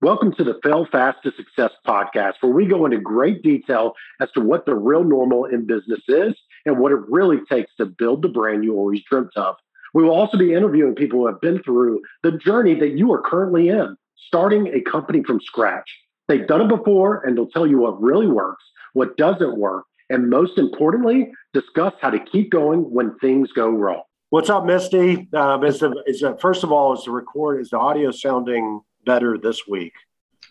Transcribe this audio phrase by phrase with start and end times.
[0.00, 4.30] Welcome to the Fail Fast to Success podcast, where we go into great detail as
[4.30, 8.22] to what the real normal in business is and what it really takes to build
[8.22, 9.56] the brand you always dreamt of.
[9.94, 13.20] We will also be interviewing people who have been through the journey that you are
[13.20, 13.96] currently in,
[14.28, 15.90] starting a company from scratch.
[16.28, 18.62] They've done it before and they'll tell you what really works,
[18.92, 24.02] what doesn't work, and most importantly, discuss how to keep going when things go wrong.
[24.30, 25.26] What's up, Misty?
[25.34, 28.82] Um, is the, is the, first of all, is the record is the audio sounding
[29.08, 29.94] better this week?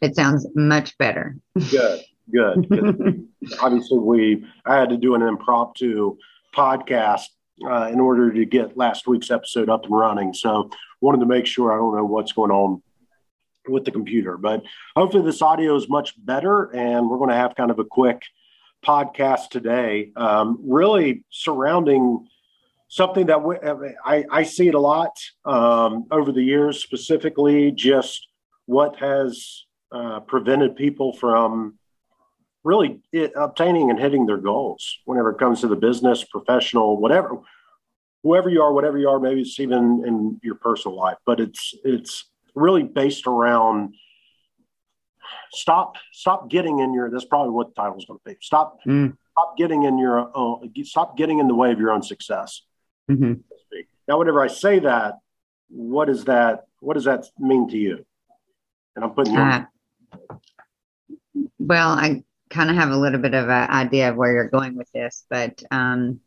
[0.01, 1.37] It sounds much better.
[1.69, 2.01] Good,
[2.33, 3.27] good.
[3.61, 6.17] Obviously, we I had to do an impromptu
[6.55, 7.27] podcast
[7.69, 10.33] uh, in order to get last week's episode up and running.
[10.33, 12.81] So wanted to make sure I don't know what's going on
[13.67, 14.63] with the computer, but
[14.95, 16.71] hopefully this audio is much better.
[16.75, 18.23] And we're going to have kind of a quick
[18.83, 22.27] podcast today, um, really surrounding
[22.87, 23.55] something that we,
[24.05, 25.11] I, I, see it a lot
[25.45, 28.26] um, over the years, specifically just
[28.67, 31.79] what has uh, prevented people from
[32.63, 37.39] really it, obtaining and hitting their goals whenever it comes to the business, professional, whatever,
[38.23, 39.19] whoever you are, whatever you are.
[39.19, 43.95] Maybe it's even in your personal life, but it's it's really based around
[45.51, 47.09] stop stop getting in your.
[47.09, 48.37] That's probably what the title is going to be.
[48.41, 49.15] Stop mm.
[49.31, 50.71] stop getting in your own.
[50.83, 52.63] Stop getting in the way of your own success.
[53.09, 53.33] Mm-hmm.
[54.09, 55.19] Now, whenever I say that,
[55.69, 58.05] what does that what does that mean to you?
[58.97, 59.39] And I'm putting you.
[59.39, 59.65] Uh,
[61.59, 64.75] well, I kind of have a little bit of an idea of where you're going
[64.75, 66.19] with this, but um,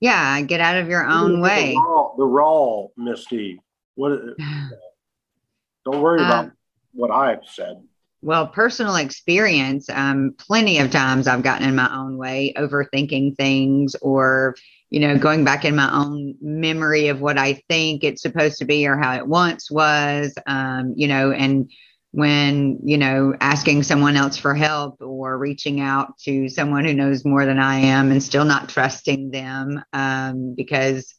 [0.00, 1.74] yeah, get out of your own way.
[1.74, 3.60] The raw, the raw, Misty.
[3.94, 4.18] What?
[5.84, 6.52] Don't worry about um,
[6.92, 7.84] what I've said.
[8.20, 9.88] Well, personal experience.
[9.88, 14.56] Um, plenty of times I've gotten in my own way, overthinking things, or
[14.90, 18.64] you know, going back in my own memory of what I think it's supposed to
[18.64, 20.34] be or how it once was.
[20.46, 21.70] Um, you know, and
[22.18, 27.24] when you know asking someone else for help or reaching out to someone who knows
[27.24, 31.14] more than i am and still not trusting them um, because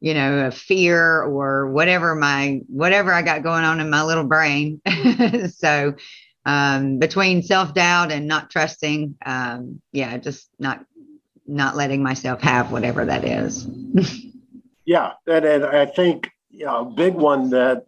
[0.00, 4.24] you know of fear or whatever my whatever i got going on in my little
[4.24, 4.80] brain.
[5.50, 5.94] So
[6.46, 10.82] um, between self-doubt and not trusting um, yeah just not
[11.46, 13.66] not letting myself have whatever that is.
[14.86, 17.86] Yeah and, and i think you know, a big one that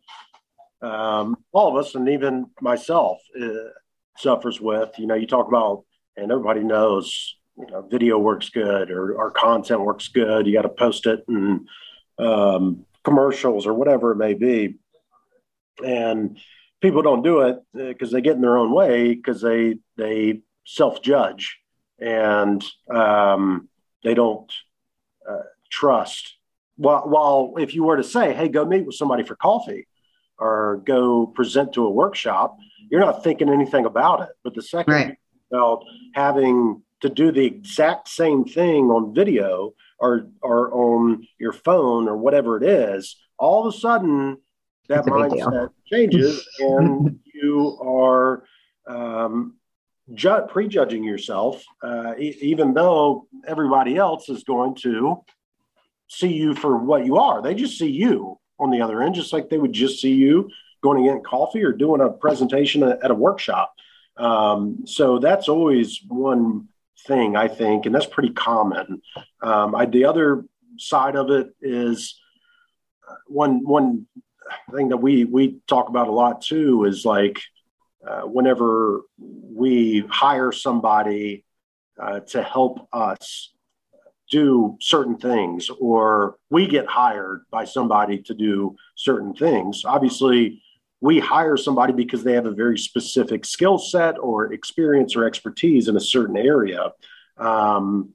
[0.82, 3.70] um, all of us, and even myself, uh,
[4.16, 4.90] suffers with.
[4.98, 5.84] You know, you talk about,
[6.16, 10.46] and everybody knows, you know, video works good or our content works good.
[10.46, 11.68] You got to post it and
[12.18, 14.76] um, commercials or whatever it may be,
[15.84, 16.38] and
[16.80, 20.40] people don't do it because uh, they get in their own way because they they
[20.64, 21.58] self judge
[21.98, 23.68] and um,
[24.02, 24.50] they don't
[25.28, 26.36] uh, trust.
[26.76, 29.86] While, while if you were to say, "Hey, go meet with somebody for coffee,"
[30.40, 32.56] or go present to a workshop,
[32.90, 34.30] you're not thinking anything about it.
[34.42, 35.16] But the second right.
[35.52, 35.84] about
[36.14, 42.16] having to do the exact same thing on video or or on your phone or
[42.16, 44.38] whatever it is, all of a sudden
[44.88, 48.44] that mindset changes and you are
[48.88, 49.56] um,
[50.14, 55.22] ju- prejudging yourself, uh, e- even though everybody else is going to
[56.08, 57.40] see you for what you are.
[57.40, 60.50] They just see you on the other end, just like they would just see you
[60.82, 63.74] going to get coffee or doing a presentation at a workshop.
[64.16, 66.68] Um, so that's always one
[67.06, 69.02] thing I think, and that's pretty common.
[69.42, 70.44] Um, I, the other
[70.78, 72.20] side of it is
[73.08, 74.06] uh, one one
[74.74, 77.40] thing that we we talk about a lot too is like
[78.06, 81.44] uh, whenever we hire somebody
[82.00, 83.52] uh, to help us
[84.30, 89.82] do certain things or we get hired by somebody to do certain things.
[89.84, 90.62] Obviously,
[91.00, 95.88] we hire somebody because they have a very specific skill set or experience or expertise
[95.88, 96.92] in a certain area.
[97.36, 98.10] Um,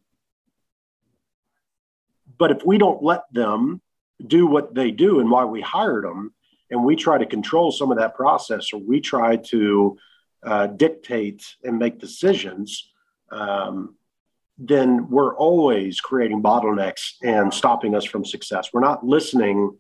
[2.38, 3.82] but if we don't let them
[4.26, 6.34] do what they do and why we hired them,
[6.72, 9.98] and we try to control some of that process or we try to
[10.44, 12.92] uh, dictate and make decisions,
[13.32, 13.96] um,
[14.58, 18.70] then we're always creating bottlenecks and stopping us from success.
[18.72, 19.78] We're not listening.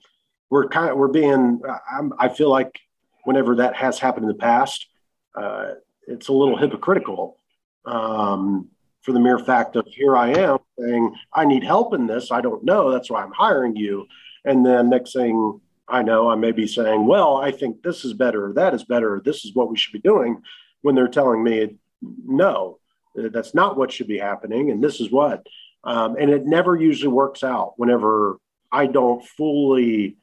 [0.50, 1.62] We're kind of, we're being,
[1.92, 2.80] I'm, i feel like
[3.24, 4.88] whenever that has happened in the past,
[5.36, 5.72] uh,
[6.07, 7.38] it's a little hypocritical
[7.86, 8.69] um,
[9.01, 12.31] for the mere fact of here I am saying, I need help in this.
[12.31, 12.92] I don't know.
[12.92, 14.07] That's why I'm hiring you.
[14.44, 18.13] And then next thing I know, I may be saying, well, I think this is
[18.13, 20.42] better, or that is better, this is what we should be doing
[20.81, 21.78] when they're telling me
[22.25, 22.80] no
[23.16, 25.46] that's not what should be happening, and this is what.
[25.84, 28.38] Um, and it never usually works out whenever
[28.72, 30.18] I don't fully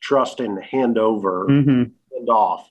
[0.00, 1.84] trust and hand over, mm-hmm.
[2.12, 2.68] hand off.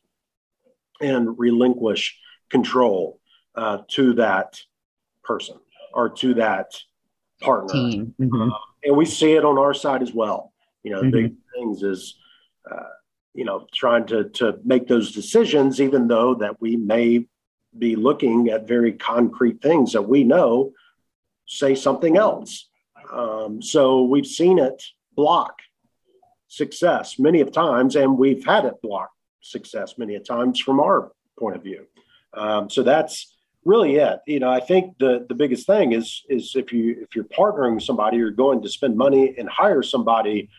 [1.01, 2.17] and relinquish
[2.49, 3.19] control
[3.55, 4.59] uh, to that
[5.23, 5.57] person
[5.93, 6.67] or to that
[7.41, 7.73] partner.
[7.73, 8.51] Mm-hmm.
[8.51, 10.53] Uh, and we see it on our side as well.
[10.83, 11.11] You know, mm-hmm.
[11.11, 12.17] big things is,
[12.69, 12.93] uh,
[13.33, 17.27] you know, trying to to make those decisions, even though that we may
[17.77, 20.73] be looking at very concrete things that we know
[21.45, 22.69] say something else.
[23.11, 24.81] Um, so we've seen it
[25.15, 25.59] block
[26.47, 29.11] success many of times, and we've had it block
[29.41, 31.85] success many of times from our point of view.
[32.33, 33.35] Um, so that's
[33.65, 34.19] really it.
[34.25, 37.75] You know, I think the the biggest thing is is if you if you're partnering
[37.75, 40.49] with somebody, you're going to spend money and hire somebody,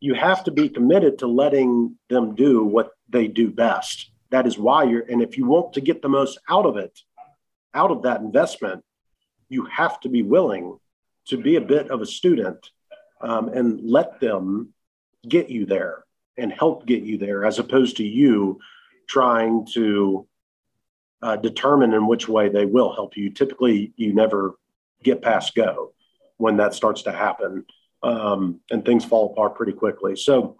[0.00, 4.10] you have to be committed to letting them do what they do best.
[4.30, 6.98] That is why you're and if you want to get the most out of it,
[7.74, 8.84] out of that investment,
[9.48, 10.78] you have to be willing
[11.26, 12.70] to be a bit of a student
[13.20, 14.72] um, and let them
[15.28, 16.04] get you there
[16.36, 18.58] and help get you there as opposed to you
[19.08, 20.26] trying to
[21.22, 23.30] uh, determine in which way they will help you.
[23.30, 24.54] Typically, you never
[25.02, 25.92] get past go
[26.36, 27.64] when that starts to happen,
[28.02, 30.14] um, and things fall apart pretty quickly.
[30.14, 30.56] So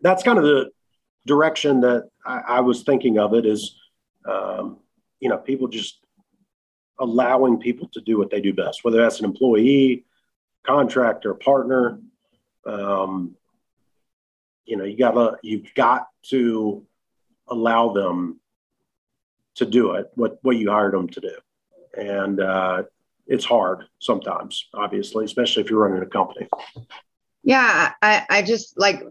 [0.00, 0.70] that's kind of the
[1.26, 3.76] direction that I, I was thinking of it is,
[4.28, 4.78] um,
[5.20, 6.00] you know, people just
[6.98, 10.04] allowing people to do what they do best, whether that's an employee,
[10.64, 11.98] contractor, partner.
[12.66, 13.36] Um,
[14.64, 16.86] you know, you gotta you've got to
[17.48, 18.40] allow them
[19.56, 21.36] to do it what what you hired them to do,
[21.96, 22.82] and uh,
[23.26, 26.48] it's hard sometimes, obviously, especially if you're running a company.
[27.42, 29.02] Yeah, I, I just like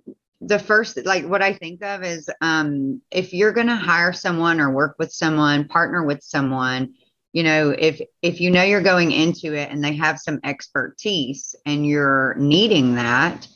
[0.46, 4.60] the first like what I think of is um, if you're going to hire someone
[4.60, 6.94] or work with someone, partner with someone,
[7.32, 11.56] you know, if if you know you're going into it and they have some expertise
[11.66, 13.48] and you're needing that,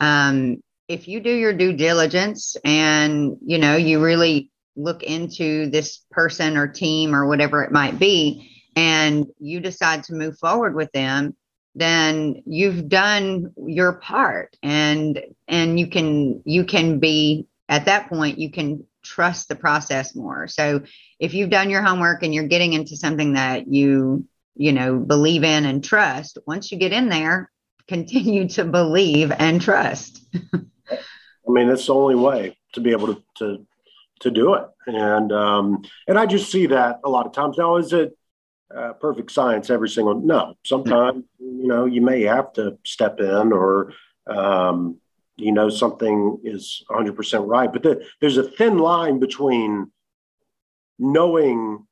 [0.00, 6.04] um, if you do your due diligence and you know you really look into this
[6.10, 10.90] person or team or whatever it might be and you decide to move forward with
[10.92, 11.34] them
[11.74, 18.38] then you've done your part and and you can you can be at that point
[18.38, 20.80] you can trust the process more so
[21.18, 25.44] if you've done your homework and you're getting into something that you you know believe
[25.44, 27.50] in and trust once you get in there
[27.88, 30.24] continue to believe and trust
[31.46, 33.66] I mean, that's the only way to be able to to,
[34.20, 34.64] to do it.
[34.86, 37.58] And um, and I just see that a lot of times.
[37.58, 38.16] Now, is it
[38.74, 40.14] uh, perfect science every single?
[40.14, 40.54] No.
[40.64, 43.92] Sometimes you know you may have to step in, or
[44.26, 44.98] um,
[45.36, 47.72] you know something is 100 percent right.
[47.72, 49.90] But the, there's a thin line between
[50.98, 51.86] knowing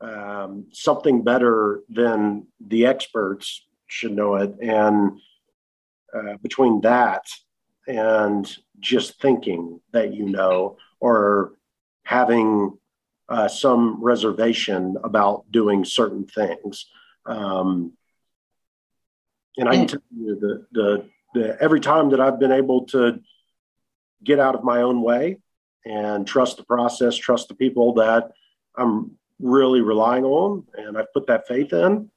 [0.00, 5.18] um, something better than the experts should know it, and
[6.14, 7.22] uh, between that
[7.86, 11.52] and just thinking that you know or
[12.04, 12.78] having
[13.28, 16.86] uh, some reservation about doing certain things.
[17.26, 17.92] Um,
[19.56, 23.20] and I can tell you the, the, the, every time that I've been able to
[24.22, 25.38] get out of my own way
[25.84, 28.30] and trust the process, trust the people that
[28.76, 32.10] I'm really relying on, and I've put that faith in,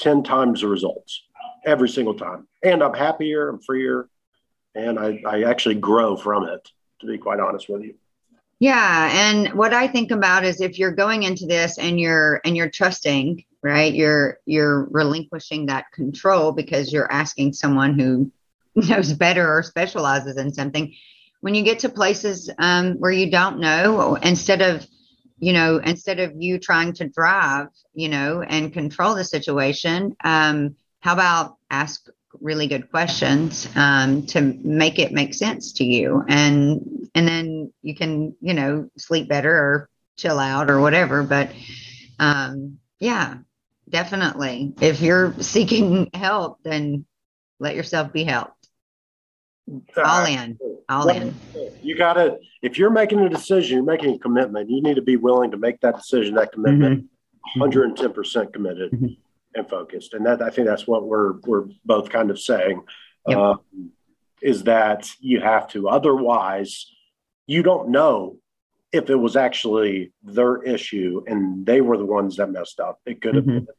[0.00, 1.22] 10 times the results
[1.64, 2.48] every single time.
[2.62, 4.08] And I'm happier, I'm freer,
[4.74, 6.68] and I, I actually grow from it,
[7.00, 7.94] to be quite honest with you.
[8.60, 12.56] Yeah, and what I think about is if you're going into this and you're and
[12.56, 13.92] you're trusting, right?
[13.92, 18.30] You're you're relinquishing that control because you're asking someone who
[18.74, 20.94] knows better or specializes in something.
[21.40, 24.86] When you get to places um, where you don't know, instead of
[25.38, 30.76] you know, instead of you trying to drive, you know, and control the situation, um,
[31.00, 32.06] how about ask
[32.40, 36.24] really good questions um, to make it make sense to you.
[36.28, 41.22] And and then you can you know sleep better or chill out or whatever.
[41.22, 41.50] But
[42.18, 43.38] um, yeah
[43.88, 44.74] definitely.
[44.80, 47.04] If you're seeking help then
[47.58, 48.68] let yourself be helped.
[49.96, 50.58] All in.
[50.90, 51.34] all in.
[51.82, 54.70] you gotta if you're making a decision you're making a commitment.
[54.70, 57.04] You need to be willing to make that decision that commitment
[57.56, 57.62] mm-hmm.
[57.62, 58.92] 110% committed.
[58.92, 59.23] Mm-hmm
[59.54, 60.14] and focused.
[60.14, 62.82] And that I think that's what we're we're both kind of saying
[63.26, 63.38] yep.
[63.38, 63.60] um,
[64.42, 65.88] is that you have to.
[65.88, 66.86] Otherwise,
[67.46, 68.38] you don't know
[68.92, 73.00] if it was actually their issue and they were the ones that messed up.
[73.06, 73.64] It could have mm-hmm.
[73.64, 73.74] been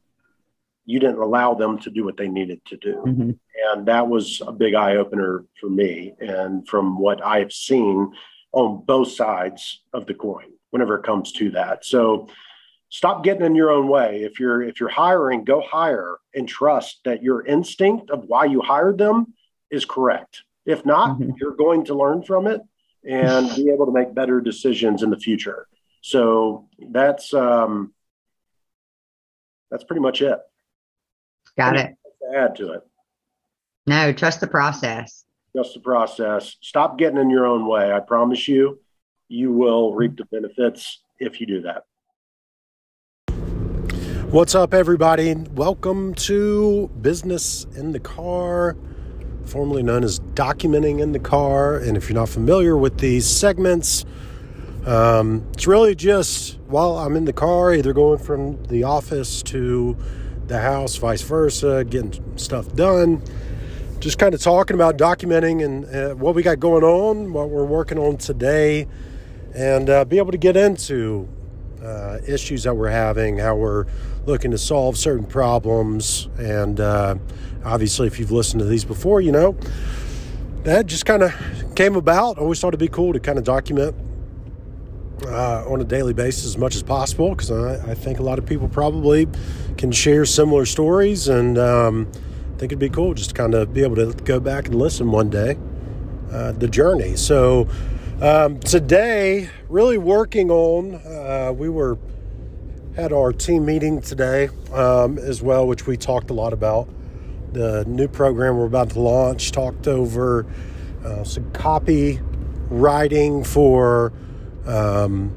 [0.86, 3.04] you didn't allow them to do what they needed to do.
[3.06, 3.32] Mm-hmm.
[3.74, 6.14] And that was a big eye opener for me.
[6.20, 8.14] And from what I've seen
[8.52, 11.86] on both sides of the coin, whenever it comes to that.
[11.86, 12.28] So
[12.96, 17.00] stop getting in your own way if you're if you're hiring go hire and trust
[17.04, 19.34] that your instinct of why you hired them
[19.70, 21.32] is correct if not mm-hmm.
[21.40, 22.62] you're going to learn from it
[23.06, 25.68] and be able to make better decisions in the future.
[26.02, 27.94] So that's um,
[29.70, 30.40] that's pretty much it.
[31.58, 31.96] Got it.
[32.36, 32.82] add to it.
[33.88, 35.26] No, trust the process.
[35.56, 36.56] Trust the process.
[36.62, 37.92] Stop getting in your own way.
[37.94, 38.80] I promise you,
[39.30, 41.84] you will reap the benefits if you do that.
[44.32, 45.34] What's up, everybody?
[45.36, 48.76] Welcome to Business in the Car,
[49.46, 51.78] formerly known as Documenting in the Car.
[51.78, 54.04] And if you're not familiar with these segments,
[54.86, 59.96] um, it's really just while I'm in the car, either going from the office to
[60.48, 63.22] the house, vice versa, getting stuff done.
[64.00, 67.64] Just kind of talking about documenting and uh, what we got going on, what we're
[67.64, 68.88] working on today,
[69.54, 71.30] and uh, be able to get into
[71.86, 73.86] uh, issues that we're having, how we're
[74.26, 76.28] looking to solve certain problems.
[76.38, 77.16] And uh,
[77.64, 79.56] obviously, if you've listened to these before, you know
[80.66, 81.34] that just kind of
[81.76, 82.38] came about.
[82.38, 83.96] Always thought it'd be cool to kind of document
[85.28, 88.40] uh, on a daily basis as much as possible because I, I, think a lot
[88.40, 89.28] of people probably
[89.78, 91.28] can share similar stories.
[91.28, 94.40] And um, I think it'd be cool just to kind of be able to go
[94.40, 95.56] back and listen one day,
[96.32, 97.16] uh, the journey.
[97.16, 97.68] So,
[98.22, 101.98] um, today, really working on, uh, we were
[102.96, 106.88] had our team meeting today um, as well, which we talked a lot about.
[107.52, 110.46] The new program we're about to launch, talked over
[111.04, 112.22] uh, some copy
[112.70, 114.14] writing for
[114.66, 115.36] um,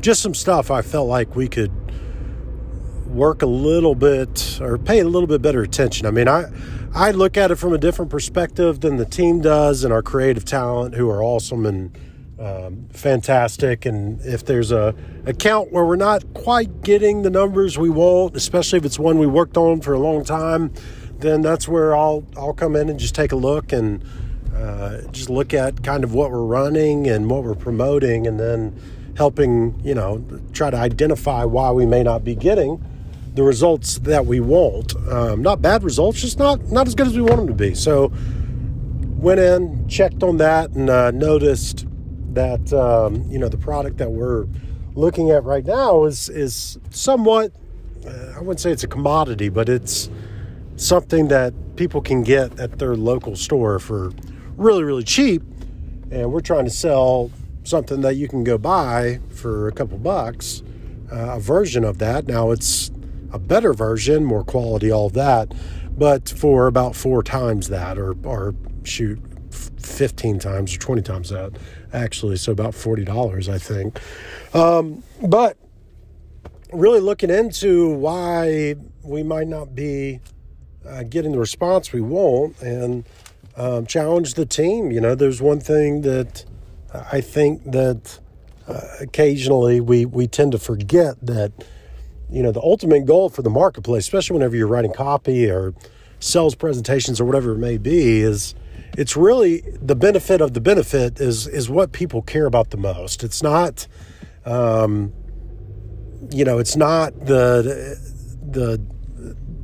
[0.00, 1.72] just some stuff I felt like we could
[3.06, 6.06] work a little bit or pay a little bit better attention.
[6.06, 6.50] I mean, I
[6.92, 10.44] I look at it from a different perspective than the team does and our creative
[10.44, 11.96] talent who are awesome and
[12.38, 13.86] um, fantastic.
[13.86, 18.78] And if there's a account where we're not quite getting the numbers we want, especially
[18.78, 20.72] if it's one we worked on for a long time,
[21.18, 24.04] then that's where I'll I'll come in and just take a look and
[24.54, 28.78] uh, just look at kind of what we're running and what we're promoting, and then
[29.16, 32.84] helping you know try to identify why we may not be getting
[33.34, 34.94] the results that we want.
[35.08, 37.74] Um, not bad results, just not not as good as we want them to be.
[37.74, 38.12] So
[39.16, 41.86] went in, checked on that, and uh, noticed
[42.36, 44.46] that um, you know the product that we're
[44.94, 47.50] looking at right now is is somewhat
[48.06, 50.10] uh, I wouldn't say it's a commodity, but it's
[50.76, 54.12] something that people can get at their local store for
[54.56, 55.42] really really cheap,
[56.10, 57.30] and we're trying to sell
[57.64, 60.62] something that you can go buy for a couple bucks,
[61.10, 62.26] uh, a version of that.
[62.26, 62.90] Now it's
[63.32, 65.54] a better version, more quality, all of that,
[65.96, 69.18] but for about four times that, or or shoot,
[69.56, 71.52] 15 times or 20 times that
[71.92, 74.00] actually so about $40 i think.
[74.54, 75.56] Um, but
[76.72, 80.20] really looking into why we might not be
[80.86, 83.04] uh, getting the response we want and
[83.56, 84.90] um, challenge the team.
[84.92, 86.44] You know there's one thing that
[87.12, 88.18] i think that
[88.68, 91.52] uh, occasionally we we tend to forget that
[92.30, 95.74] you know the ultimate goal for the marketplace especially whenever you're writing copy or
[96.18, 98.54] sales presentations or whatever it may be is
[98.96, 103.24] it's really the benefit of the benefit is is what people care about the most.
[103.24, 103.86] It's not,
[104.44, 105.12] um,
[106.30, 107.98] you know, it's not the
[108.42, 108.78] the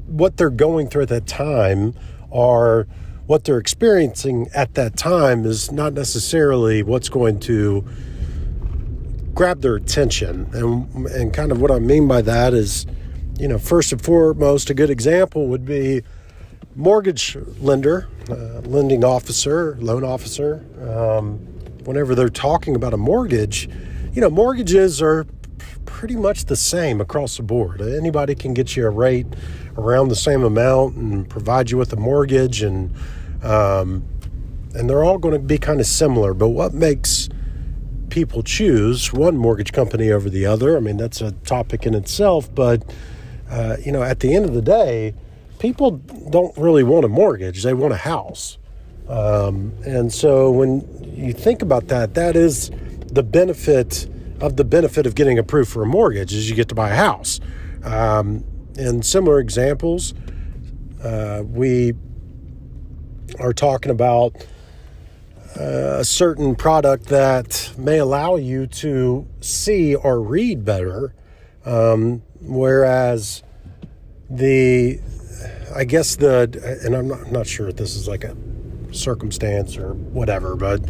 [0.07, 1.95] what they're going through at that time
[2.31, 2.87] or
[3.27, 7.87] what they're experiencing at that time is not necessarily what's going to
[9.33, 10.49] grab their attention.
[10.53, 12.87] And and kind of what I mean by that is,
[13.39, 16.03] you know, first and foremost, a good example would be
[16.75, 21.39] mortgage lender, uh, lending officer, loan officer, um,
[21.85, 23.69] whenever they're talking about a mortgage,
[24.13, 25.27] you know, mortgages are
[25.85, 27.81] pretty much the same across the board.
[27.81, 29.27] Anybody can get you a rate
[29.77, 32.95] around the same amount and provide you with a mortgage, and
[33.43, 34.05] um,
[34.75, 36.35] and they're all going to be kind of similar.
[36.35, 37.29] But what makes
[38.11, 40.77] people choose one mortgage company over the other?
[40.77, 42.53] I mean, that's a topic in itself.
[42.55, 42.83] But
[43.51, 45.15] uh, you know, at the end of the day
[45.63, 48.59] people don't really want a mortgage, they want a house.
[49.09, 50.83] Um, and so when
[51.17, 52.73] you think about that, that is
[53.13, 54.09] the benefit
[54.41, 56.97] of the benefit of getting approved for a mortgage is you get to buy a
[56.97, 57.39] house.
[57.85, 58.43] Um,
[58.77, 60.15] and similar examples,
[61.01, 61.93] uh, we
[63.39, 64.45] are talking about
[65.61, 71.15] uh, a certain product that may allow you to see or read better,
[71.65, 73.45] um, whereas
[74.29, 74.99] the
[75.75, 78.37] I guess the, and I'm not, not sure if this is like a
[78.93, 80.81] circumstance or whatever, but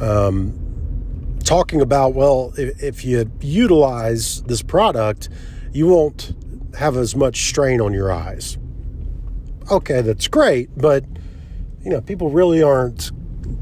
[0.00, 5.28] um, talking about, well, if, if you utilize this product,
[5.72, 6.34] you won't
[6.78, 8.58] have as much strain on your eyes.
[9.70, 11.04] Okay, that's great, but
[11.82, 13.10] you know, people really aren't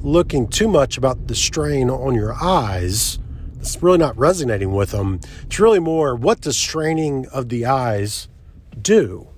[0.03, 3.19] looking too much about the strain on your eyes.
[3.59, 5.21] It's really not resonating with them.
[5.43, 8.29] It's really more what does straining of the eyes
[8.81, 9.29] do?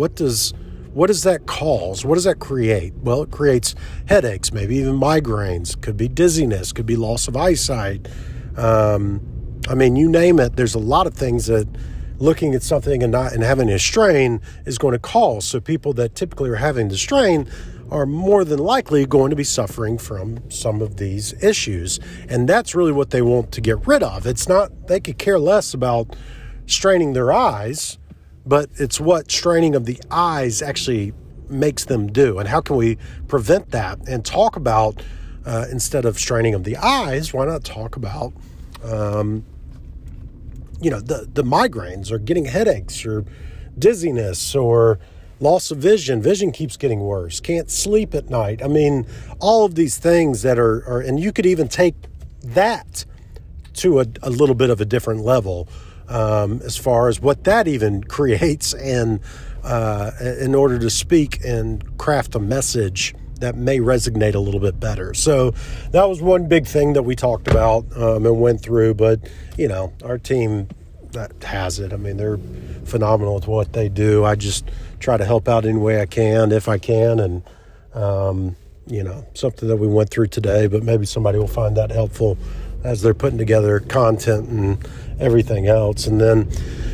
[0.00, 0.54] What does
[0.94, 2.06] what does that cause?
[2.06, 2.94] What does that create?
[3.02, 3.74] Well, it creates
[4.08, 5.78] headaches, maybe even migraines.
[5.78, 6.72] Could be dizziness.
[6.72, 8.08] Could be loss of eyesight.
[8.56, 9.20] Um,
[9.68, 10.56] I mean, you name it.
[10.56, 11.68] There's a lot of things that
[12.16, 15.44] looking at something and not and having a strain is going to cause.
[15.44, 17.46] So people that typically are having the strain
[17.90, 22.00] are more than likely going to be suffering from some of these issues.
[22.26, 24.26] And that's really what they want to get rid of.
[24.26, 26.16] It's not, they could care less about
[26.64, 27.98] straining their eyes,
[28.46, 31.12] but it's what straining of the eyes actually
[31.48, 32.38] makes them do.
[32.38, 33.98] And how can we prevent that?
[34.08, 35.02] And talk about,
[35.44, 38.32] uh, instead of straining of the eyes, why not talk about,
[38.84, 39.44] um,
[40.80, 43.24] you know, the, the migraines or getting headaches or
[43.78, 44.98] dizziness or
[45.40, 46.22] loss of vision.
[46.22, 47.40] Vision keeps getting worse.
[47.40, 48.62] Can't sleep at night.
[48.62, 49.06] I mean
[49.38, 51.94] all of these things that are, are and you could even take
[52.44, 53.04] that
[53.74, 55.68] to a, a little bit of a different level
[56.10, 59.20] um, as far as what that even creates and
[59.62, 64.78] uh, in order to speak and craft a message that may resonate a little bit
[64.78, 65.14] better.
[65.14, 65.52] So
[65.92, 68.94] that was one big thing that we talked about um, and went through.
[68.94, 69.20] But
[69.56, 70.68] you know, our team
[71.12, 71.92] that has it.
[71.92, 72.38] I mean, they're
[72.84, 74.24] phenomenal at what they do.
[74.24, 77.42] I just try to help out any way I can, if I can, and
[77.94, 80.66] um, you know, something that we went through today.
[80.66, 82.38] But maybe somebody will find that helpful
[82.84, 84.88] as they're putting together content and
[85.20, 86.06] everything else.
[86.06, 86.48] And then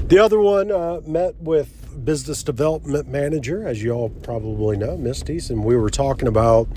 [0.08, 5.50] the other one uh, met with business development manager, as you all probably know, Misty's,
[5.50, 6.68] and we were talking about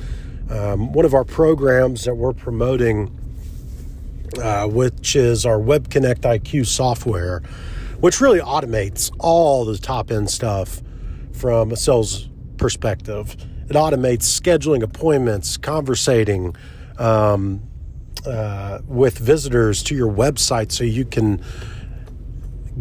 [0.50, 3.16] um, one of our programs that we're promoting
[4.38, 7.42] uh, which is our Web Connect IQ software,
[8.00, 10.82] which really automates all the top end stuff
[11.34, 13.36] from a sales perspective.
[13.70, 16.56] It automates scheduling appointments, conversating
[16.98, 17.62] um,
[18.26, 21.44] uh, with visitors to your website so you can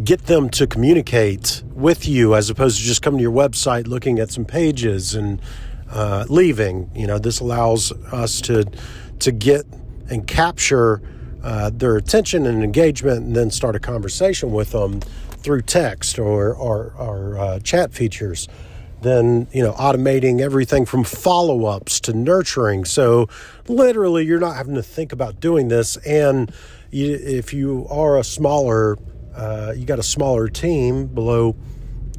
[0.05, 4.19] get them to communicate with you as opposed to just coming to your website, looking
[4.19, 5.41] at some pages and
[5.91, 6.91] uh, leaving.
[6.95, 8.65] You know, this allows us to
[9.21, 9.67] to get
[10.11, 11.03] and capture
[11.43, 16.55] uh, their attention and engagement and then start a conversation with them through text or,
[16.55, 18.49] or, or uh, chat features
[19.03, 22.85] then you know automating everything from follow-ups to nurturing.
[22.85, 23.29] So
[23.69, 25.97] literally you're not having to think about doing this.
[25.99, 26.53] And
[26.91, 28.97] you, if you are a smaller
[29.35, 31.55] uh, you got a smaller team below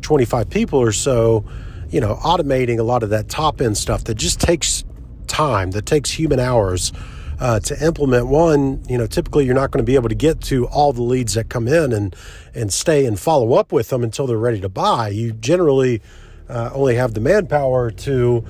[0.02, 1.44] 25 people or so
[1.90, 4.86] you know automating a lot of that top end stuff that just takes
[5.28, 6.94] time that takes human hours
[7.40, 8.28] uh, to implement.
[8.28, 11.02] One, you know, typically you're not going to be able to get to all the
[11.02, 12.16] leads that come in and
[12.54, 15.10] and stay and follow up with them until they're ready to buy.
[15.10, 16.02] You generally
[16.50, 18.44] uh, only have the manpower to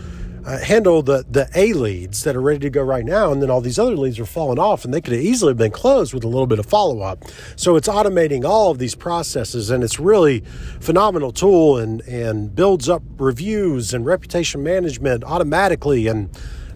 [0.46, 3.50] uh, handle the the A leads that are ready to go right now, and then
[3.50, 6.24] all these other leads are falling off, and they could have easily been closed with
[6.24, 7.26] a little bit of follow up.
[7.56, 10.40] So it's automating all of these processes, and it's really
[10.80, 16.30] phenomenal tool, and and builds up reviews and reputation management automatically, and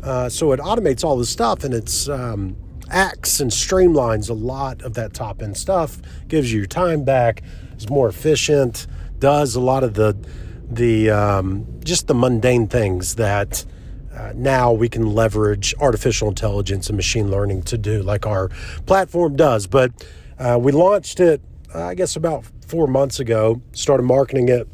[0.03, 2.57] uh, so it automates all this stuff and it's um,
[2.89, 7.41] acts and streamlines a lot of that top end stuff, gives you your time back,
[7.77, 8.85] is more efficient,
[9.19, 10.15] does a lot of the
[10.75, 13.65] the um, just the mundane things that
[14.13, 18.49] uh, now we can leverage artificial intelligence and machine learning to do, like our
[18.85, 19.67] platform does.
[19.67, 19.91] But
[20.37, 21.41] uh, we launched it,
[21.73, 23.61] I guess, about four months ago.
[23.73, 24.67] Started marketing it,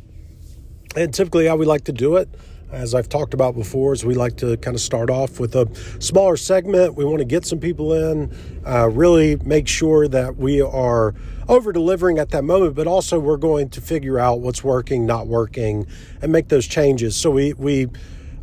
[0.96, 2.30] and typically how we like to do it
[2.72, 5.68] as I've talked about before, is we like to kind of start off with a
[6.00, 6.96] smaller segment.
[6.96, 11.16] We want to get some people in, uh, really make sure that we are
[11.48, 15.28] over delivering at that moment, but also we're going to figure out what's working, not
[15.28, 15.88] working,
[16.22, 17.16] and make those changes.
[17.16, 17.88] So we we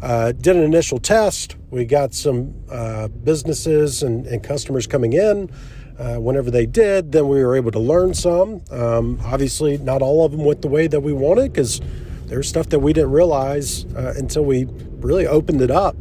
[0.02, 1.56] uh, did an initial test.
[1.70, 5.50] We got some uh, businesses and, and, customers coming in.
[5.98, 8.60] Uh, whenever they did, then we were able to learn some.
[8.70, 11.80] Um, obviously, not all of them went the way that we wanted because
[12.26, 14.66] there's stuff that we didn't realize uh, until we
[14.98, 15.96] really opened it up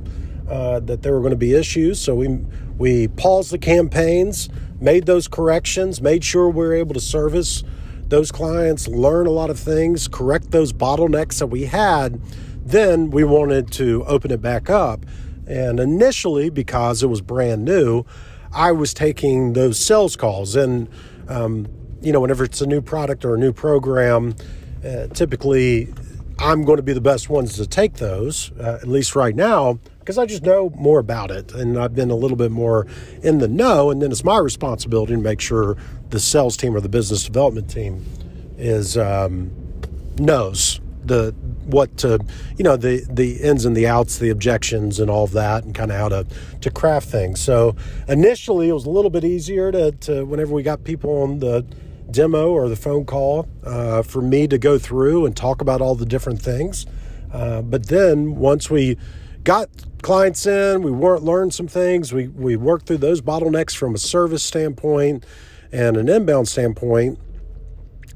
[0.50, 2.00] uh, that there were going to be issues.
[2.00, 2.40] So we
[2.78, 7.64] we paused the campaigns, made those corrections, made sure we were able to service
[8.08, 12.22] those clients, learn a lot of things, correct those bottlenecks that we had.
[12.66, 15.06] Then we wanted to open it back up.
[15.48, 18.04] And initially, because it was brand new,
[18.52, 20.56] I was taking those sales calls.
[20.56, 20.90] And,
[21.28, 21.68] um,
[22.02, 24.36] you know, whenever it's a new product or a new program,
[24.86, 25.94] uh, typically
[26.39, 29.80] I'm going to be the best ones to take those, uh, at least right now,
[30.00, 32.88] because I just know more about it and I've been a little bit more
[33.24, 33.89] in the know.
[33.89, 35.78] And then it's my responsibility to make sure
[36.10, 38.06] the sales team or the business development team
[38.58, 39.52] is um,
[40.17, 41.34] knows the
[41.65, 42.24] what to
[42.58, 45.74] you know the the ins and the outs, the objections, and all of that, and
[45.74, 46.26] kind of how to
[46.62, 47.39] to craft things.
[47.39, 47.76] So
[48.08, 51.65] initially, it was a little bit easier to to whenever we got people on the
[52.12, 55.96] demo or the phone call uh, for me to go through and talk about all
[55.96, 56.86] the different things.
[57.32, 58.98] Uh, but then once we
[59.44, 59.70] got
[60.02, 62.13] clients in, we weren't learned some things.
[62.13, 65.26] We we worked through those bottlenecks from a service standpoint
[65.72, 67.20] and an inbound standpoint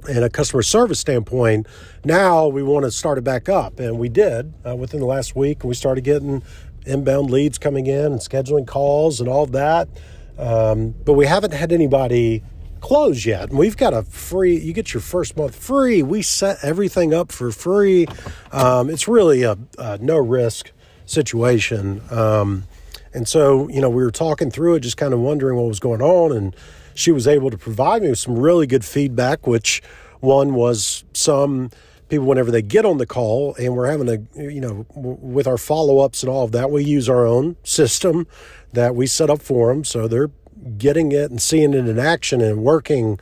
[0.08, 1.68] and a customer service standpoint,
[2.06, 3.80] now we want to start it back up.
[3.80, 5.64] And we did uh, within the last week.
[5.64, 6.44] We started getting
[6.86, 9.90] inbound leads coming in and scheduling calls and all that.
[10.38, 12.44] Um, but we haven't had anybody
[12.82, 13.50] close yet.
[13.50, 16.04] And we've got a free, you get your first month free.
[16.04, 18.08] We set everything up for free.
[18.52, 20.72] Um, it's really a, a, no risk
[21.06, 22.02] situation.
[22.12, 22.66] Um,
[23.14, 25.80] and so, you know, we were talking through it, just kind of wondering what was
[25.80, 26.36] going on.
[26.36, 26.56] And
[26.94, 29.82] she was able to provide me with some really good feedback, which
[30.20, 31.72] one was some
[32.10, 35.58] people whenever they get on the call and we're having a you know with our
[35.58, 38.28] follow-ups and all of that we use our own system
[38.74, 40.32] that we set up for them so they're
[40.78, 43.20] getting it and seeing it in action and working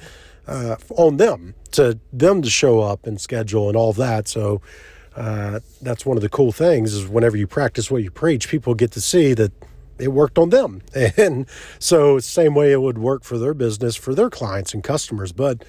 [0.48, 4.62] uh, on them to them to show up and schedule and all that so
[5.16, 8.74] uh, that's one of the cool things is whenever you practice what you preach people
[8.76, 9.52] get to see that
[10.00, 10.82] it worked on them.
[11.18, 11.48] And
[11.80, 15.32] so, same way it would work for their business, for their clients and customers.
[15.32, 15.64] But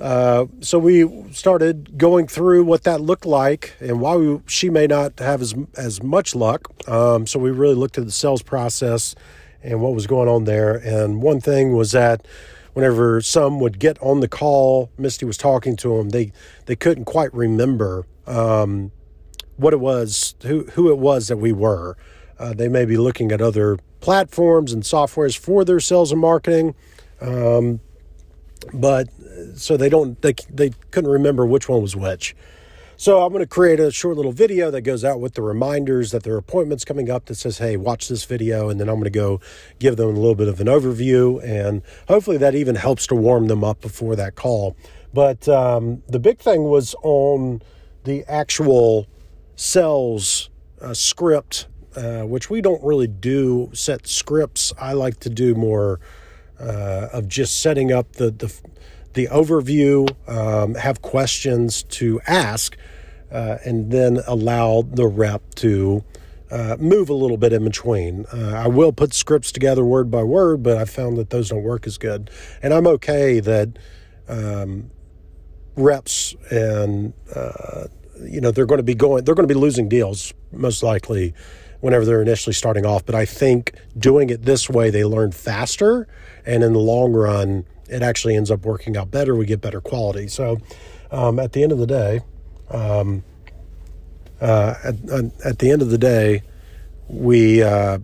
[0.00, 4.86] uh, so we started going through what that looked like and why we, she may
[4.86, 6.72] not have as, as much luck.
[6.88, 9.14] Um, so we really looked at the sales process
[9.62, 10.74] and what was going on there.
[10.74, 12.26] And one thing was that
[12.72, 16.32] whenever some would get on the call, Misty was talking to them, they,
[16.66, 18.92] they couldn't quite remember um,
[19.56, 21.96] what it was, who, who it was that we were.
[22.38, 26.74] Uh, they may be looking at other platforms and softwares for their sales and marketing,
[27.20, 27.80] um,
[28.72, 29.08] but
[29.54, 32.34] so they don't they they couldn't remember which one was which.
[33.00, 36.10] So I'm going to create a short little video that goes out with the reminders
[36.10, 38.96] that there are appointments coming up that says, "Hey, watch this video," and then I'm
[38.96, 39.40] going to go
[39.78, 43.46] give them a little bit of an overview, and hopefully that even helps to warm
[43.46, 44.76] them up before that call.
[45.14, 47.62] But um, the big thing was on
[48.04, 49.06] the actual
[49.56, 50.50] sales
[50.82, 54.74] uh, script uh, which we don't really do set scripts.
[54.78, 56.00] I like to do more
[56.60, 58.54] uh, of just setting up the the,
[59.14, 62.76] the overview, um, have questions to ask,
[63.30, 66.04] uh, and then allow the rep to.
[66.50, 68.26] Uh, move a little bit in between.
[68.32, 71.62] Uh, I will put scripts together word by word, but I found that those don't
[71.62, 72.28] work as good.
[72.60, 73.78] And I'm okay that
[74.26, 74.90] um,
[75.76, 77.12] reps and
[78.20, 81.34] you know they're going to be going they're going to be losing deals most likely
[81.80, 83.04] whenever they're initially starting off.
[83.04, 86.06] But I think doing it this way, they learn faster.
[86.46, 89.34] And in the long run, it actually ends up working out better.
[89.34, 90.28] We get better quality.
[90.28, 90.58] So
[91.10, 92.20] um, at the end of the day,
[92.70, 93.24] um,
[94.40, 94.94] uh, at,
[95.44, 96.42] at, the end of the day,
[97.08, 97.98] we uh,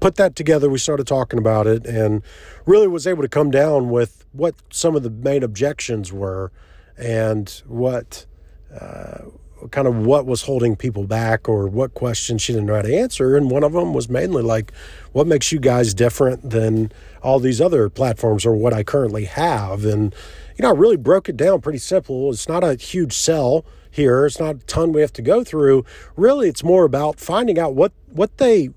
[0.00, 0.70] put that together.
[0.70, 2.22] We started talking about it and
[2.64, 6.52] really was able to come down with what some of the main objections were
[6.96, 8.24] and what.
[8.72, 9.30] Uh,
[9.70, 12.96] kind of what was holding people back or what questions she didn't know how to
[12.96, 13.36] answer.
[13.36, 14.72] And one of them was mainly like,
[15.12, 16.92] what makes you guys different than
[17.22, 19.84] all these other platforms or what I currently have?
[19.84, 20.14] And,
[20.56, 22.30] you know, I really broke it down pretty simple.
[22.30, 24.26] It's not a huge sell here.
[24.26, 25.84] It's not a ton we have to go through.
[26.16, 28.70] Really, it's more about finding out what, what they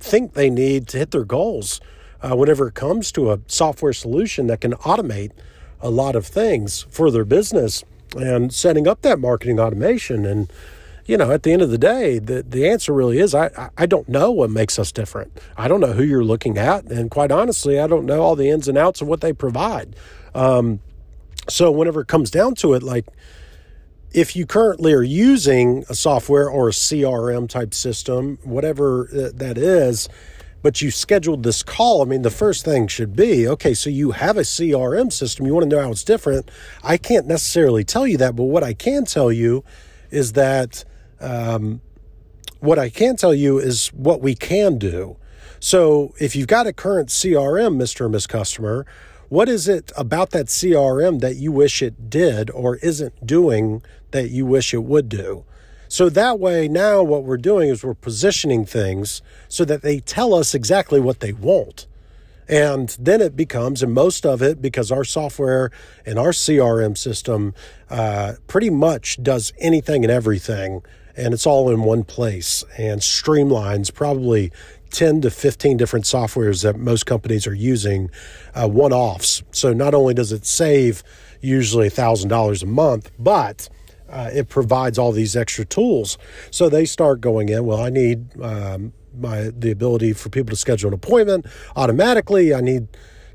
[0.00, 1.80] think they need to hit their goals
[2.22, 5.32] uh, whenever it comes to a software solution that can automate
[5.80, 10.24] a lot of things for their business and setting up that marketing automation.
[10.24, 10.52] And,
[11.06, 13.86] you know, at the end of the day, the, the answer really is I, I
[13.86, 15.38] don't know what makes us different.
[15.56, 16.84] I don't know who you're looking at.
[16.84, 19.96] And quite honestly, I don't know all the ins and outs of what they provide.
[20.34, 20.80] Um,
[21.48, 23.06] so whenever it comes down to it, like,
[24.12, 30.08] if you currently are using a software or a CRM type system, whatever that is,
[30.62, 34.12] but you scheduled this call, I mean, the first thing should be okay, so you
[34.12, 35.46] have a CRM system.
[35.46, 36.50] You want to know how it's different.
[36.82, 39.64] I can't necessarily tell you that, but what I can tell you
[40.10, 40.84] is that
[41.20, 41.80] um,
[42.60, 45.16] what I can tell you is what we can do.
[45.60, 48.06] So if you've got a current CRM, Mr.
[48.06, 48.86] and Miss Customer,
[49.28, 54.30] what is it about that CRM that you wish it did or isn't doing that
[54.30, 55.44] you wish it would do?
[55.88, 60.34] So that way, now what we're doing is we're positioning things so that they tell
[60.34, 61.86] us exactly what they want.
[62.48, 65.70] And then it becomes, and most of it, because our software
[66.04, 67.54] and our CRM system
[67.90, 70.82] uh, pretty much does anything and everything,
[71.16, 74.52] and it's all in one place and streamlines probably
[74.90, 78.10] 10 to 15 different softwares that most companies are using
[78.54, 79.42] uh, one offs.
[79.50, 81.02] So not only does it save
[81.40, 83.68] usually $1,000 a month, but
[84.08, 86.18] uh, it provides all these extra tools.
[86.50, 87.64] So they start going in.
[87.64, 92.54] Well, I need um, my the ability for people to schedule an appointment automatically.
[92.54, 92.88] I need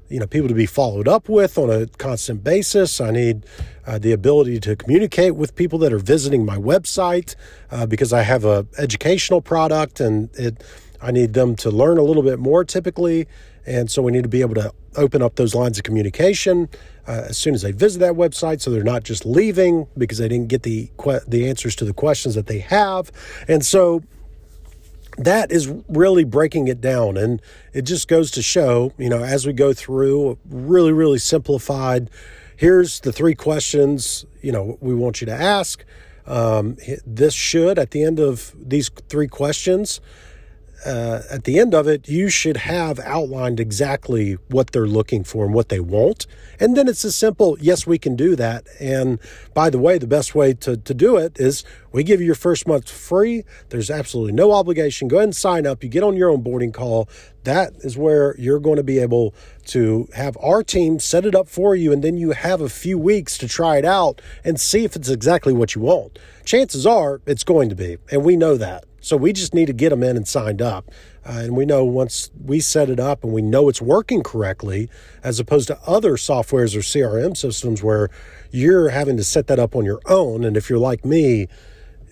[0.10, 3.02] you know people to be followed up with on a constant basis.
[3.02, 3.46] I need
[3.86, 7.36] uh, the ability to communicate with people that are visiting my website
[7.72, 10.64] uh, because I have a educational product and it.
[11.04, 13.28] I need them to learn a little bit more typically,
[13.66, 16.70] and so we need to be able to open up those lines of communication
[17.08, 20.28] uh, as soon as they visit that website, so they're not just leaving because they
[20.28, 20.90] didn't get the
[21.28, 23.12] the answers to the questions that they have,
[23.48, 24.02] and so
[25.18, 27.18] that is really breaking it down.
[27.18, 27.42] And
[27.74, 32.10] it just goes to show, you know, as we go through, really, really simplified.
[32.56, 35.84] Here's the three questions, you know, we want you to ask.
[36.28, 40.00] Um, this should, at the end of these three questions,
[40.86, 45.46] uh, at the end of it, you should have outlined exactly what they're looking for
[45.46, 46.26] and what they want.
[46.60, 48.66] And then it's a simple, yes, we can do that.
[48.80, 49.20] And
[49.54, 52.36] by the way, the best way to, to do it is we give you your
[52.36, 53.44] first month free.
[53.70, 55.08] There's absolutely no obligation.
[55.08, 55.84] Go ahead and sign up.
[55.84, 57.08] You get on your own boarding call.
[57.44, 59.34] That is where you're going to be able
[59.68, 61.92] to have our team set it up for you.
[61.92, 65.10] And then you have a few weeks to try it out and see if it's
[65.10, 66.18] exactly what you want.
[66.46, 67.98] Chances are it's going to be.
[68.12, 68.86] And we know that.
[69.02, 70.90] So we just need to get them in and signed up.
[71.26, 74.90] Uh, and we know once we set it up and we know it's working correctly,
[75.24, 78.10] as opposed to other softwares or CRM systems where
[78.52, 80.44] you're having to set that up on your own.
[80.44, 81.48] And if you're like me,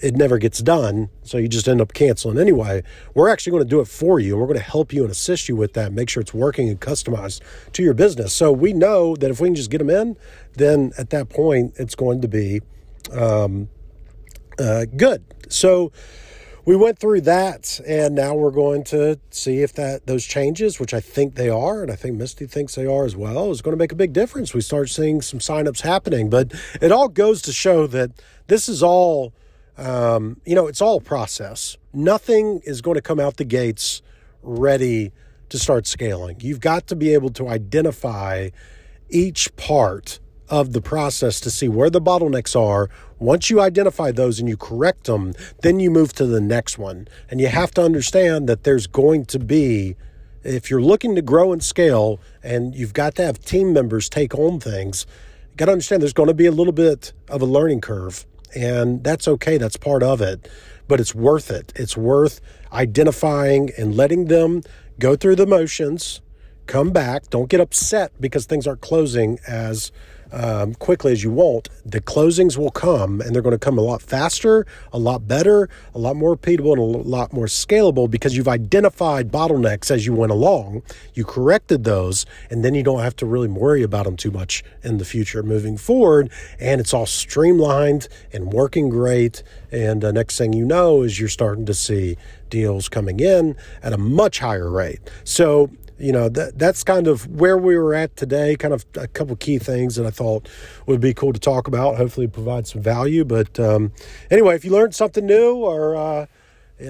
[0.01, 1.09] it never gets done.
[1.23, 2.83] So you just end up canceling anyway.
[3.13, 5.49] We're actually going to do it for you we're going to help you and assist
[5.49, 7.41] you with that, make sure it's working and customized
[7.73, 8.33] to your business.
[8.33, 10.17] So we know that if we can just get them in,
[10.53, 12.61] then at that point, it's going to be
[13.11, 13.69] um,
[14.57, 15.23] uh, good.
[15.49, 15.91] So,
[16.65, 20.93] we went through that and now we're going to see if that those changes which
[20.93, 23.73] i think they are and i think misty thinks they are as well is going
[23.73, 27.41] to make a big difference we start seeing some signups happening but it all goes
[27.41, 28.11] to show that
[28.47, 29.33] this is all
[29.77, 34.01] um, you know it's all process nothing is going to come out the gates
[34.41, 35.11] ready
[35.49, 38.49] to start scaling you've got to be able to identify
[39.09, 40.19] each part
[40.49, 42.89] of the process to see where the bottlenecks are.
[43.19, 47.07] Once you identify those and you correct them, then you move to the next one.
[47.29, 49.95] And you have to understand that there's going to be,
[50.43, 54.33] if you're looking to grow and scale and you've got to have team members take
[54.33, 55.05] on things,
[55.51, 58.25] you got to understand there's going to be a little bit of a learning curve.
[58.55, 60.49] And that's okay, that's part of it.
[60.87, 61.73] But it's worth it.
[61.75, 64.63] It's worth identifying and letting them
[64.97, 66.21] go through the motions,
[66.69, 67.29] come back.
[67.31, 69.91] Don't get upset because things aren't closing as
[70.31, 73.81] um, quickly as you want, the closings will come and they're going to come a
[73.81, 78.35] lot faster, a lot better, a lot more repeatable, and a lot more scalable because
[78.37, 80.83] you've identified bottlenecks as you went along.
[81.13, 84.63] You corrected those, and then you don't have to really worry about them too much
[84.83, 86.31] in the future moving forward.
[86.59, 89.43] And it's all streamlined and working great.
[89.71, 92.17] And the next thing you know is you're starting to see
[92.49, 94.99] deals coming in at a much higher rate.
[95.23, 99.07] So you know that that's kind of where we were at today kind of a
[99.07, 100.47] couple key things that i thought
[100.85, 103.91] would be cool to talk about hopefully provide some value but um,
[104.31, 106.25] anyway if you learned something new or uh,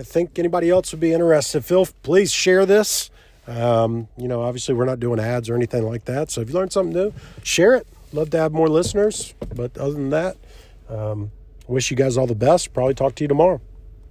[0.04, 3.10] think anybody else would be interested phil please share this.
[3.48, 6.56] Um, you know obviously we're not doing ads or anything like that so if you
[6.56, 7.88] learned something new share it.
[8.12, 10.38] Love to have more listeners but other than that
[10.88, 11.32] um,
[11.68, 12.74] wish you guys all the best.
[12.74, 13.62] Probably talk to you tomorrow